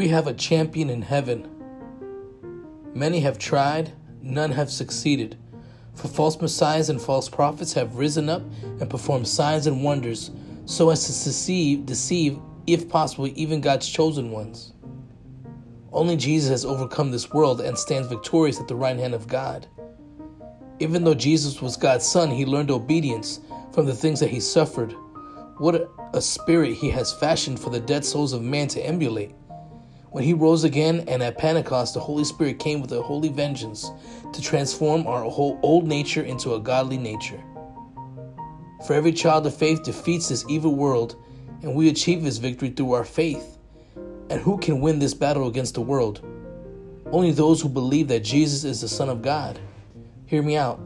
We 0.00 0.08
have 0.08 0.28
a 0.28 0.32
champion 0.32 0.88
in 0.88 1.02
heaven. 1.02 1.46
Many 2.94 3.20
have 3.20 3.38
tried, 3.38 3.92
none 4.22 4.50
have 4.52 4.70
succeeded. 4.70 5.36
For 5.92 6.08
false 6.08 6.40
messiahs 6.40 6.88
and 6.88 6.98
false 6.98 7.28
prophets 7.28 7.74
have 7.74 7.96
risen 7.96 8.30
up 8.30 8.40
and 8.62 8.88
performed 8.88 9.28
signs 9.28 9.66
and 9.66 9.84
wonders, 9.84 10.30
so 10.64 10.88
as 10.88 11.02
to 11.02 11.28
deceive, 11.28 11.84
deceive, 11.84 12.38
if 12.66 12.88
possible, 12.88 13.28
even 13.34 13.60
God's 13.60 13.86
chosen 13.86 14.30
ones. 14.30 14.72
Only 15.92 16.16
Jesus 16.16 16.48
has 16.48 16.64
overcome 16.64 17.10
this 17.10 17.30
world 17.30 17.60
and 17.60 17.76
stands 17.76 18.08
victorious 18.08 18.58
at 18.58 18.68
the 18.68 18.76
right 18.76 18.96
hand 18.96 19.12
of 19.12 19.28
God. 19.28 19.66
Even 20.78 21.04
though 21.04 21.12
Jesus 21.12 21.60
was 21.60 21.76
God's 21.76 22.06
Son, 22.06 22.30
he 22.30 22.46
learned 22.46 22.70
obedience 22.70 23.40
from 23.74 23.84
the 23.84 23.94
things 23.94 24.18
that 24.20 24.30
he 24.30 24.40
suffered. 24.40 24.94
What 25.58 25.90
a 26.14 26.22
spirit 26.22 26.72
he 26.72 26.88
has 26.88 27.12
fashioned 27.12 27.60
for 27.60 27.68
the 27.68 27.80
dead 27.80 28.02
souls 28.02 28.32
of 28.32 28.40
man 28.40 28.66
to 28.68 28.80
emulate. 28.80 29.34
When 30.10 30.24
he 30.24 30.34
rose 30.34 30.64
again 30.64 31.04
and 31.06 31.22
at 31.22 31.38
Pentecost, 31.38 31.94
the 31.94 32.00
Holy 32.00 32.24
Spirit 32.24 32.58
came 32.58 32.80
with 32.80 32.90
a 32.92 33.00
holy 33.00 33.28
vengeance 33.28 33.92
to 34.32 34.42
transform 34.42 35.06
our 35.06 35.22
whole 35.22 35.60
old 35.62 35.86
nature 35.86 36.22
into 36.22 36.54
a 36.54 36.60
godly 36.60 36.98
nature. 36.98 37.40
For 38.86 38.94
every 38.94 39.12
child 39.12 39.46
of 39.46 39.54
faith 39.54 39.84
defeats 39.84 40.28
this 40.28 40.44
evil 40.48 40.74
world, 40.74 41.14
and 41.62 41.76
we 41.76 41.88
achieve 41.88 42.22
his 42.22 42.38
victory 42.38 42.70
through 42.70 42.92
our 42.92 43.04
faith. 43.04 43.58
And 44.30 44.40
who 44.40 44.58
can 44.58 44.80
win 44.80 44.98
this 44.98 45.14
battle 45.14 45.46
against 45.46 45.74
the 45.74 45.80
world? 45.80 46.26
Only 47.12 47.30
those 47.30 47.60
who 47.60 47.68
believe 47.68 48.08
that 48.08 48.24
Jesus 48.24 48.64
is 48.64 48.80
the 48.80 48.88
Son 48.88 49.08
of 49.08 49.22
God. 49.22 49.60
Hear 50.26 50.42
me 50.42 50.56
out. 50.56 50.80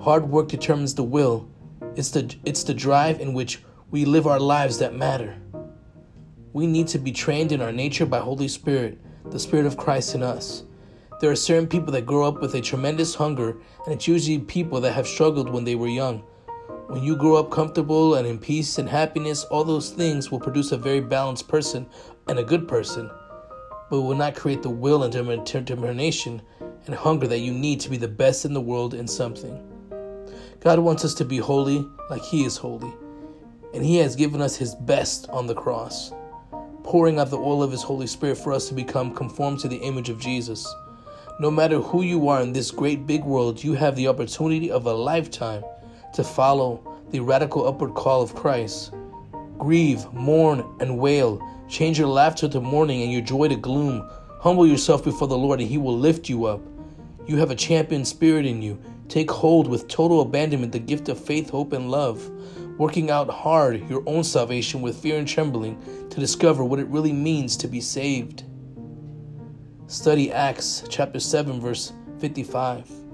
Hard 0.00 0.28
work 0.28 0.48
determines 0.48 0.94
the 0.94 1.02
will. 1.02 1.48
It's 1.94 2.10
the 2.10 2.34
it's 2.44 2.64
the 2.64 2.74
drive 2.74 3.20
in 3.20 3.32
which 3.32 3.62
we 3.90 4.04
live 4.04 4.26
our 4.26 4.40
lives 4.40 4.78
that 4.78 4.94
matter. 4.94 5.36
We 6.56 6.66
need 6.66 6.88
to 6.88 6.98
be 6.98 7.12
trained 7.12 7.52
in 7.52 7.60
our 7.60 7.70
nature 7.70 8.06
by 8.06 8.20
Holy 8.20 8.48
Spirit, 8.48 8.98
the 9.30 9.38
Spirit 9.38 9.66
of 9.66 9.76
Christ 9.76 10.14
in 10.14 10.22
us. 10.22 10.62
There 11.20 11.30
are 11.30 11.36
certain 11.36 11.66
people 11.66 11.92
that 11.92 12.06
grow 12.06 12.26
up 12.26 12.40
with 12.40 12.54
a 12.54 12.62
tremendous 12.62 13.14
hunger, 13.14 13.58
and 13.84 13.94
it's 13.94 14.08
usually 14.08 14.38
people 14.38 14.80
that 14.80 14.94
have 14.94 15.06
struggled 15.06 15.50
when 15.50 15.64
they 15.64 15.74
were 15.74 15.86
young. 15.86 16.20
When 16.86 17.02
you 17.02 17.14
grow 17.14 17.36
up 17.36 17.50
comfortable 17.50 18.14
and 18.14 18.26
in 18.26 18.38
peace 18.38 18.78
and 18.78 18.88
happiness, 18.88 19.44
all 19.44 19.64
those 19.64 19.90
things 19.90 20.30
will 20.30 20.40
produce 20.40 20.72
a 20.72 20.78
very 20.78 21.00
balanced 21.00 21.46
person 21.46 21.86
and 22.26 22.38
a 22.38 22.42
good 22.42 22.66
person, 22.66 23.10
but 23.90 24.00
will 24.00 24.16
not 24.16 24.34
create 24.34 24.62
the 24.62 24.70
will 24.70 25.02
and 25.02 25.12
determination 25.12 26.40
and 26.86 26.94
hunger 26.94 27.26
that 27.26 27.40
you 27.40 27.52
need 27.52 27.80
to 27.80 27.90
be 27.90 27.98
the 27.98 28.08
best 28.08 28.46
in 28.46 28.54
the 28.54 28.60
world 28.62 28.94
in 28.94 29.06
something. 29.06 29.62
God 30.60 30.78
wants 30.78 31.04
us 31.04 31.12
to 31.16 31.24
be 31.26 31.36
holy 31.36 31.86
like 32.08 32.22
He 32.22 32.46
is 32.46 32.56
holy, 32.56 32.94
and 33.74 33.84
He 33.84 33.98
has 33.98 34.16
given 34.16 34.40
us 34.40 34.56
His 34.56 34.74
best 34.74 35.28
on 35.28 35.46
the 35.46 35.54
cross, 35.54 36.12
pouring 36.86 37.18
out 37.18 37.30
the 37.30 37.36
oil 37.36 37.64
of 37.64 37.72
His 37.72 37.82
Holy 37.82 38.06
Spirit 38.06 38.38
for 38.38 38.52
us 38.52 38.68
to 38.68 38.74
become 38.74 39.12
conformed 39.12 39.58
to 39.58 39.68
the 39.68 39.78
image 39.78 40.08
of 40.08 40.20
Jesus. 40.20 40.72
No 41.40 41.50
matter 41.50 41.80
who 41.80 42.02
you 42.02 42.28
are 42.28 42.40
in 42.40 42.52
this 42.52 42.70
great 42.70 43.06
big 43.06 43.24
world, 43.24 43.62
you 43.62 43.74
have 43.74 43.96
the 43.96 44.06
opportunity 44.06 44.70
of 44.70 44.86
a 44.86 44.92
lifetime 44.92 45.64
to 46.14 46.22
follow 46.22 46.80
the 47.10 47.20
radical 47.20 47.66
upward 47.66 47.94
call 47.94 48.22
of 48.22 48.36
Christ. 48.36 48.94
Grieve, 49.58 50.10
mourn, 50.12 50.64
and 50.80 50.96
wail. 50.96 51.42
Change 51.68 51.98
your 51.98 52.08
laughter 52.08 52.48
to 52.48 52.60
mourning 52.60 53.02
and 53.02 53.12
your 53.12 53.20
joy 53.20 53.48
to 53.48 53.56
gloom. 53.56 54.08
Humble 54.38 54.66
yourself 54.66 55.02
before 55.02 55.26
the 55.26 55.36
Lord, 55.36 55.60
and 55.60 55.68
He 55.68 55.78
will 55.78 55.98
lift 55.98 56.28
you 56.28 56.44
up. 56.44 56.60
You 57.26 57.36
have 57.38 57.50
a 57.50 57.56
champion 57.56 58.04
spirit 58.04 58.46
in 58.46 58.62
you. 58.62 58.80
Take 59.08 59.30
hold 59.30 59.66
with 59.66 59.88
total 59.88 60.20
abandonment 60.20 60.72
the 60.72 60.78
gift 60.78 61.08
of 61.08 61.18
faith, 61.18 61.50
hope, 61.50 61.72
and 61.72 61.90
love, 61.90 62.30
working 62.78 63.10
out 63.10 63.28
hard 63.30 63.88
your 63.88 64.02
own 64.06 64.22
salvation 64.24 64.82
with 64.82 64.96
fear 64.96 65.18
and 65.18 65.26
trembling 65.26 65.80
to 66.10 66.20
discover 66.20 66.64
what 66.64 66.78
it 66.78 66.86
really 66.88 67.12
means 67.12 67.56
to 67.56 67.68
be 67.68 67.80
saved. 67.80 68.44
Study 69.86 70.32
Acts 70.32 70.84
chapter 70.88 71.20
7 71.20 71.60
verse 71.60 71.92
55. 72.18 73.05